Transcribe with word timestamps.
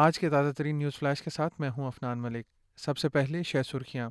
آج 0.00 0.18
کے 0.18 0.30
تازہ 0.30 0.52
ترین 0.52 0.76
نیوز 0.76 0.98
فلیش 0.98 1.22
کے 1.22 1.30
ساتھ 1.30 1.60
میں 1.60 1.70
ہوں 1.70 1.86
افنان 1.86 2.18
ملک۔ 2.18 2.46
سب 2.76 2.98
سے 2.98 3.08
پہلے 3.08 3.42
شہ 3.42 3.58
سرخیاں۔ 3.66 4.10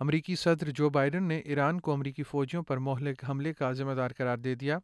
امریکی 0.00 0.36
صدر 0.36 0.70
جو 0.70 0.90
بائیڈن 0.90 1.22
نے 1.22 1.38
ایران 1.38 1.80
کو 1.80 1.92
امریکی 1.92 2.22
فوجیوں 2.22 2.62
پر 2.62 2.76
مہلک 2.76 3.24
حملے 3.28 3.52
کا 3.52 3.72
ذمہ 3.72 3.92
دار 3.92 4.10
قرار 4.16 4.38
دے 4.38 4.54
دیا۔ 4.54 4.78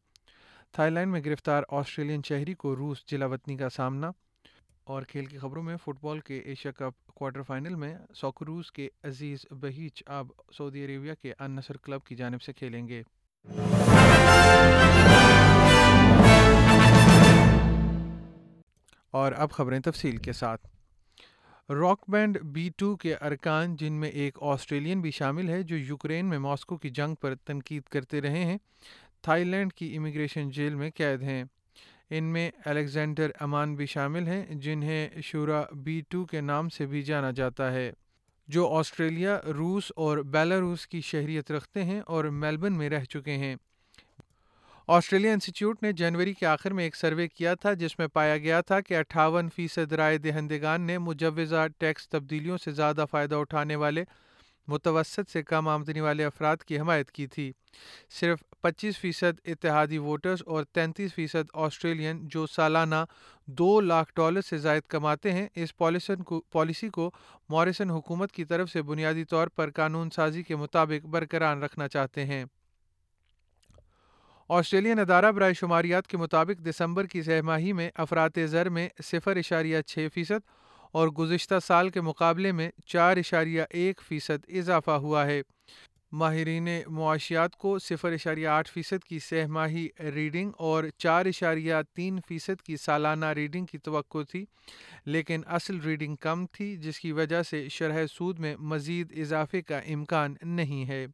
تھائی 0.73 0.91
لینڈ 0.91 1.13
میں 1.13 1.21
گرفتار 1.25 1.63
آسٹریلین 1.69 2.21
شہری 2.29 2.55
کو 2.55 2.77
روس 2.77 3.05
جلا 3.07 3.27
وطنی 3.27 3.57
کا 3.57 3.69
سامنا۔ 3.69 4.11
اور 4.85 5.03
کھیل 5.03 5.27
کی 5.27 5.39
خبروں 5.39 5.63
میں 5.63 5.77
فٹ 5.77 6.05
بال 6.05 6.21
کے 6.21 6.39
ایشیا 6.39 6.73
کپ 6.73 7.07
کوارٹر 7.07 7.43
فائنل 7.43 7.75
میں 7.75 7.97
سوکروز 8.15 8.73
کے 8.73 8.89
عزیز 9.05 9.47
بہیچ 9.51 10.03
اب 10.07 10.27
سعودی 10.59 10.85
عربیہ 10.85 11.13
کے 11.23 11.33
ان 11.39 11.51
نصر 11.51 11.77
کلب 11.77 12.05
کی 12.05 12.17
جانب 12.17 12.43
سے 12.43 12.53
کھیلیں 12.53 12.89
گے۔ 12.89 13.03
اور 19.29 19.37
اب 19.37 19.51
خبریں 19.51 19.81
تفصیل 19.81 20.17
کے 20.17 20.33
ساتھ۔ 20.33 20.67
راک 21.71 22.11
بینڈ 22.11 22.39
بی 22.43 22.71
ٹو 22.77 22.97
کے 22.97 23.15
ارکان، 23.15 23.77
جن 23.77 23.93
میں 23.93 24.09
ایک 24.09 24.39
آسٹریلین 24.41 25.01
بھی 25.01 25.11
شامل 25.11 25.49
ہے، 25.49 25.63
جو 25.63 25.77
یوکرین 25.77 26.27
میں 26.27 26.39
ماسکو 26.39 26.77
کی 26.77 26.89
جنگ 26.89 27.15
پر 27.15 27.35
تنقید 27.35 27.83
کرتے 27.83 28.21
رہے 28.21 28.45
ہیں، 28.45 28.59
تھائی 29.23 29.45
لینڈ 29.45 29.73
کی 29.73 29.97
امیگریشن 29.97 30.51
جیل 30.51 30.75
میں 30.75 30.91
قید 30.95 31.23
ہیں۔ 31.23 31.45
ان 32.11 32.25
میں 32.25 32.51
الیگزینڈر 32.65 33.31
امان 33.41 33.75
بھی 33.75 33.87
شامل 33.87 34.27
ہیں، 34.27 34.47
جنہیں 34.55 35.09
شورا 35.23 35.63
بی 35.73 36.03
ٹو 36.09 36.25
کے 36.25 36.41
نام 36.41 36.69
سے 36.69 36.87
بھی 36.87 37.03
جانا 37.03 37.31
جاتا 37.31 37.73
ہے۔ 37.73 37.93
جو 38.49 38.75
آسٹریلیا، 38.75 39.41
روس 39.59 39.93
اور 39.97 40.19
بیلاروس 40.19 40.87
کی 40.87 41.01
شہریت 41.01 41.53
رکھتے 41.53 41.85
ہیں 41.85 42.01
اور 42.01 42.25
میلبن 42.25 42.79
میں 42.79 42.91
رہ 42.91 43.05
چکے 43.05 43.33
ہیں۔ 43.33 43.57
آسٹریلیا 44.89 45.33
انسٹیٹیوٹ 45.33 45.83
نے 45.83 45.93
جنوری 45.93 46.33
کے 46.33 46.47
آخر 46.47 46.73
میں 46.73 46.85
ایک 46.85 46.97
سروے 46.97 47.29
کیا 47.29 47.55
تھا 47.55 47.73
جس 47.73 47.99
میں 47.99 48.07
پایا 48.07 48.37
گیا 48.37 48.61
تھا 48.61 48.81
کہ 48.81 48.97
اٹھاون 48.97 49.49
فیصد 49.57 49.93
رائے 49.93 50.19
دہندگان 50.19 50.83
نے 50.83 50.99
مجوزہ 50.99 51.67
ٹیکس 51.79 52.09
تبدیلیوں 52.09 52.59
سے 52.59 52.71
زیادہ 52.71 53.05
فائدہ 53.11 53.35
اٹھانے 53.35 53.77
والے، 53.77 54.05
متوسط 54.69 55.31
سے 55.31 55.43
کم 55.43 55.69
آمدنی 55.69 56.01
والے 56.01 56.25
افراد 56.25 56.57
کی 56.57 56.79
حمایت 56.79 57.11
کی 57.11 57.27
تھی۔ 57.27 57.53
صرف 58.21 58.43
پچیس 58.61 58.99
فیصد 58.99 59.41
اتحادی 59.45 59.99
ووٹرز 59.99 60.43
اور 60.47 60.65
تینتیس 60.65 61.15
فیصد 61.15 61.51
آسٹریلین 61.53 62.29
جو 62.29 62.47
سالانہ 62.47 63.05
دو 63.47 63.81
لاکھ 63.81 64.13
ڈالر 64.17 64.41
سے 64.41 64.59
زائد 64.59 64.83
کماتے 64.89 65.33
ہیں، 65.33 65.49
اس 65.55 65.77
پالیسی 66.53 66.89
کو 66.89 67.11
موریسن 67.49 67.91
حکومت 67.91 68.33
کی 68.33 68.45
طرف 68.45 68.71
سے 68.71 68.83
بنیادی 68.83 69.25
طور 69.25 69.49
پر 69.49 69.71
قانون 69.71 70.11
سازی 70.11 70.43
کے 70.43 70.57
مطابق 70.57 71.07
برقرار 71.07 71.57
رکھنا 71.57 71.89
چاہتے 71.89 72.25
ہیں۔ 72.25 72.45
آسٹریلین 74.51 74.99
ادارہ 74.99 75.33
برائے 75.33 75.55
شماریات 75.55 76.07
کے 76.07 76.17
مطابق 76.17 76.67
دسمبر 76.67 77.07
کی 77.07 77.23
سہ 77.23 77.41
ماہی 77.43 77.73
میں 77.73 77.91
افراد 77.95 78.39
زر 78.47 78.69
میں 78.69 78.89
صفر 79.05 79.37
اشاریہ 79.37 79.81
چھ 79.87 80.07
فیصد 80.15 80.47
اور 80.93 81.09
گزشتہ 81.09 81.55
سال 81.67 81.91
کے 81.91 82.01
مقابلے 82.01 82.53
میں 82.53 82.71
چار 82.87 83.17
اشاریہ 83.17 83.63
ایک 83.71 84.01
فیصد 84.09 84.45
اضافہ 84.49 84.91
ہوا 84.91 85.27
ہے۔ 85.27 85.43
ماہرین 86.13 86.69
معاشیات 86.87 87.57
کو 87.57 87.79
صفر 87.79 88.13
اشاریہ 88.13 88.49
آٹھ 88.49 88.71
فیصد 88.71 89.05
کی 89.05 89.19
سہ 89.19 89.47
ماہی 89.47 89.89
ریڈنگ 90.15 90.51
اور 90.59 90.85
چار 90.99 91.27
اشاریہ 91.27 91.75
تین 91.95 92.19
فیصد 92.29 92.63
کی 92.63 92.77
سالانہ 92.77 93.27
ریڈنگ 93.27 93.67
کی 93.67 93.79
توقع 93.79 94.23
تھی، 94.31 94.45
لیکن 95.05 95.41
اصل 95.47 95.81
ریڈنگ 95.81 96.17
کم 96.17 96.47
تھی، 96.47 96.77
جس 96.77 97.01
کی 97.01 97.13
وجہ 97.13 97.43
سے 97.43 97.69
شرح 97.69 98.07
سود 98.07 98.39
میں 98.39 98.57
مزید 98.57 99.19
اضافے 99.19 99.63
کا 99.63 99.79
امکان 99.79 100.35
نہیں 100.43 100.89
ہے۔ 100.89 101.07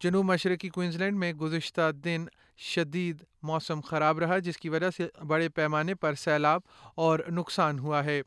جنوب 0.00 0.24
مشرقی 0.24 0.68
کوئنزلینڈ 0.68 1.18
میں 1.18 1.32
گزشتہ 1.32 1.90
دن 2.04 2.24
شدید 2.56 3.22
موسم 3.42 3.80
خراب 3.80 4.18
رہا، 4.18 4.38
جس 4.38 4.56
کی 4.56 4.68
وجہ 4.68 4.90
سے 4.90 5.08
بڑے 5.26 5.48
پیمانے 5.48 5.94
پر 5.94 6.14
سیلاب 6.14 6.60
اور 6.94 7.18
نقصان 7.28 7.78
ہوا 7.78 8.04
ہے۔ 8.04 8.22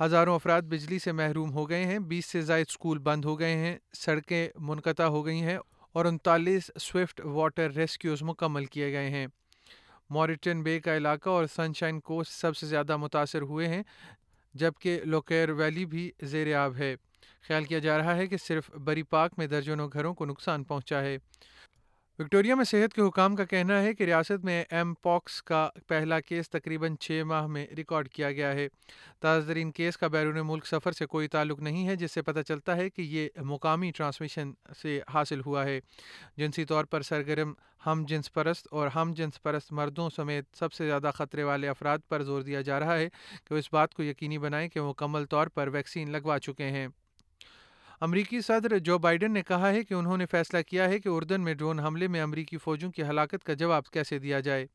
ہزاروں 0.00 0.34
افراد 0.34 0.62
بجلی 0.62 0.98
سے 0.98 1.12
محروم 1.12 1.52
ہو 1.52 1.70
گئے 1.70 1.84
ہیں، 1.84 1.98
بیس 1.98 2.26
سے 2.26 2.40
زائد 2.40 2.66
اسکول 2.68 2.98
بند 2.98 3.24
ہو 3.24 3.38
گئے 3.38 3.56
ہیں، 3.56 3.78
سڑکیں 3.92 4.48
منقطع 4.54 5.04
ہو 5.04 5.26
گئی 5.26 5.40
ہیں 5.40 5.58
اور 5.92 6.04
انتالیس 6.04 6.70
سوئفٹ 6.80 7.20
واٹر 7.24 7.70
ریسکیوز 7.70 8.22
مکمل 8.22 8.64
کیے 8.64 8.92
گئے 8.92 9.10
ہیں۔ 9.10 9.26
موریٹن 10.10 10.62
بے 10.62 10.80
کا 10.80 10.96
علاقہ 10.96 11.28
اور 11.28 11.46
سنشائن 11.46 12.00
کوسٹ 12.00 12.32
سب 12.32 12.56
سے 12.56 12.66
زیادہ 12.66 12.96
متاثر 12.96 13.42
ہوئے 13.42 13.68
ہیں، 13.68 13.82
جبکہ 14.54 15.00
لوکیر 15.04 15.50
ویلی 15.50 15.86
بھی 15.86 16.10
زیر 16.22 16.56
آب 16.56 16.76
ہے۔ 16.76 16.96
خیال 17.48 17.64
کیا 17.64 17.78
جا 17.78 17.98
رہا 17.98 18.16
ہے 18.16 18.26
کہ 18.26 18.36
صرف 18.36 18.70
بری 18.74 19.02
پاک 19.02 19.32
میں 19.38 19.46
درجنوں 19.46 19.88
گھروں 19.92 20.14
کو 20.14 20.26
نقصان 20.26 20.64
پہنچا 20.64 21.00
ہے۔ 21.00 21.18
وکٹوریا 22.18 22.54
میں 22.54 22.64
صحت 22.64 22.94
کے 22.94 23.02
حکام 23.02 23.36
کا 23.36 23.44
کہنا 23.44 23.82
ہے 23.82 23.94
کہ 23.94 24.04
ریاست 24.04 24.44
میں 24.44 24.64
ایم 24.70 24.94
پاکس 24.94 25.42
کا 25.42 25.68
پہلا 25.86 26.20
کیس 26.20 26.50
تقریباً 26.50 26.96
چھ 26.96 27.22
ماہ 27.26 27.46
میں 27.46 27.66
ریکارڈ 27.66 28.08
کیا 28.08 28.32
گیا 28.32 28.52
ہے۔ 28.52 28.68
تازہ 29.20 29.48
ترین 29.48 29.70
کیس 29.70 29.96
کا 29.96 30.06
بیرون 30.06 30.46
ملک 30.46 30.66
سفر 30.66 30.92
سے 30.92 31.06
کوئی 31.06 31.28
تعلق 31.28 31.60
نہیں 31.60 31.88
ہے، 31.88 31.96
جس 31.96 32.12
سے 32.12 32.22
پتہ 32.22 32.40
چلتا 32.40 32.76
ہے 32.76 32.90
کہ 32.90 33.02
یہ 33.02 33.28
مقامی 33.36 33.90
ٹرانسمیشن 33.90 34.52
سے 34.82 35.00
حاصل 35.14 35.40
ہوا 35.46 35.64
ہے۔ 35.64 35.80
جنسی 36.36 36.64
طور 36.64 36.84
پر 36.84 37.02
سرگرم، 37.02 37.52
ہم 37.86 38.04
جنس 38.08 38.32
پرست 38.32 38.68
اور 38.70 38.88
ہم 38.88 39.12
جنس 39.16 39.42
پرست 39.42 39.72
مردوں 39.72 40.10
سمیت 40.10 40.44
سب 40.58 40.72
سے 40.72 40.86
زیادہ 40.86 41.10
خطرے 41.14 41.42
والے 41.42 41.68
افراد 41.68 41.98
پر 42.08 42.22
زور 42.22 42.42
دیا 42.42 42.60
جا 42.60 42.80
رہا 42.80 42.96
ہے 42.96 43.08
کہ 43.44 43.54
وہ 43.54 43.58
اس 43.58 43.72
بات 43.72 43.94
کو 43.94 44.02
یقینی 44.02 44.38
بنائیں 44.38 44.68
کہ 44.68 44.80
وہ 44.80 44.90
مکمل 44.90 45.24
طور 45.24 45.46
پر 45.46 45.68
ویکسین 45.68 46.10
لگوا 46.10 46.38
چکے 46.38 46.64
ہیں۔ 46.64 46.88
امریکی 48.00 48.40
صدر 48.40 48.78
جو 48.78 48.98
بائیڈن 48.98 49.32
نے 49.32 49.42
کہا 49.42 49.70
ہے 49.70 49.84
کہ 49.84 49.94
انہوں 49.94 50.16
نے 50.16 50.26
فیصلہ 50.26 50.62
کیا 50.62 50.88
ہے 50.88 50.98
کہ 50.98 51.08
اردن 51.08 51.40
میں 51.40 51.54
ڈرون 51.54 51.80
حملے 51.80 52.08
میں 52.08 52.22
امریکی 52.22 52.58
فوجوں 52.58 52.90
کی 52.92 53.02
ہلاکت 53.02 53.44
کا 53.44 53.52
جواب 53.52 53.86
کیسے 53.86 54.18
دیا 54.18 54.40
جائے۔ 54.40 54.66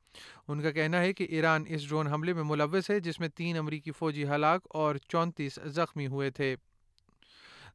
ان 0.48 0.62
کا 0.62 0.72
کہنا 0.72 1.00
ہے 1.02 1.14
کہ 1.14 1.24
ایران 1.24 1.64
اس 1.68 1.90
ڈرون 1.90 2.08
حملے 2.08 2.34
میں 2.34 2.44
ملوث 2.44 2.90
ہے 2.90 3.00
جس 3.00 3.20
میں 3.20 3.28
تین 3.28 3.58
امریکی 3.58 3.92
فوجی 3.92 4.28
ہلاک 4.28 4.62
اور 4.70 4.96
چونتیس 5.08 5.60
زخمی 5.66 6.08
ہوئے 6.08 6.30
تھے۔ 6.30 6.56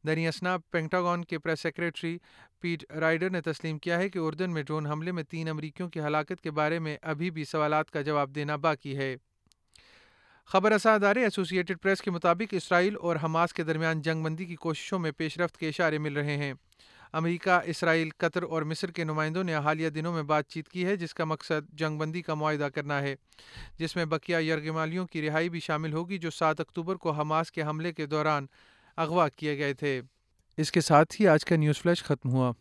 دنی 0.06 0.28
اسنا 0.28 0.56
پینٹاگون 0.70 1.24
کے 1.24 1.38
پریس 1.38 1.60
سیکرٹری 1.60 2.18
پیٹ 2.60 2.92
رائڈر 2.92 3.30
نے 3.30 3.40
تسلیم 3.40 3.78
کیا 3.78 3.98
ہے 3.98 4.08
کہ 4.08 4.18
اردن 4.18 4.52
میں 4.52 4.62
ڈرون 4.62 4.86
حملے 4.86 5.12
میں 5.12 5.22
تین 5.22 5.48
امریکیوں 5.48 5.88
کی 5.88 6.00
ہلاکت 6.00 6.40
کے 6.42 6.50
بارے 6.50 6.78
میں 6.78 6.96
ابھی 7.02 7.30
بھی 7.30 7.44
سوالات 7.44 7.90
کا 7.90 8.02
جواب 8.02 8.34
دینا 8.34 8.56
باقی 8.56 8.96
ہے۔ 8.96 9.16
خبر 10.46 10.72
رساں 10.72 10.94
ادارے 10.94 11.22
ایسوسیٹڈ 11.22 11.76
پریس 11.82 12.02
کے 12.02 12.10
مطابق 12.10 12.54
اسرائیل 12.54 12.96
اور 13.00 13.16
حماس 13.22 13.52
کے 13.52 13.62
درمیان 13.62 14.02
جنگ 14.02 14.22
بندی 14.22 14.44
کی 14.44 14.54
کوششوں 14.54 14.98
میں 14.98 15.10
پیش 15.10 15.38
رفت 15.38 15.56
کے 15.56 15.68
اشارے 15.68 15.98
مل 15.98 16.12
رہے 16.12 16.36
ہیں۔ 16.36 16.54
امریکہ، 17.12 17.60
اسرائیل، 17.64 18.08
قطر 18.18 18.42
اور 18.42 18.62
مصر 18.62 18.90
کے 18.90 19.04
نمائندوں 19.04 19.44
نے 19.44 19.54
حالیہ 19.54 19.90
دنوں 19.90 20.12
میں 20.12 20.22
بات 20.22 20.48
چیت 20.48 20.68
کی 20.68 20.84
ہے، 20.84 20.96
جس 20.96 21.14
کا 21.14 21.24
مقصد 21.24 21.72
جنگ 21.72 21.98
بندی 21.98 22.22
کا 22.22 22.34
معاہدہ 22.34 22.68
کرنا 22.74 23.02
ہے، 23.02 23.14
جس 23.78 23.96
میں 23.96 24.04
بقیہ 24.04 24.36
یرغمالیوں 24.36 25.06
کی 25.06 25.28
رہائی 25.28 25.48
بھی 25.48 25.60
شامل 25.60 25.92
ہوگی 25.92 26.18
جو 26.18 26.30
سات 26.30 26.60
اکتوبر 26.60 26.96
کو 26.96 27.10
حماس 27.10 27.52
کے 27.52 27.62
حملے 27.62 27.92
کے 27.92 28.06
دوران 28.06 28.46
اغوا 28.96 29.28
کیے 29.28 29.58
گئے 29.58 29.74
تھے۔ 29.74 30.00
اس 30.56 30.72
کے 30.72 30.80
ساتھ 30.80 31.20
ہی 31.20 31.28
آج 31.28 31.44
کا 31.44 31.56
نیوز 31.56 31.78
فلیش 31.78 32.04
ختم 32.04 32.30
ہوا۔ 32.30 32.52